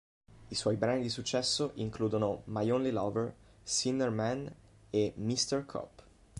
[0.49, 4.51] I suoi brani di successo includono "My Only Lover", "Sinner Man"
[4.89, 5.63] e "Mr.
[5.67, 6.01] Cop".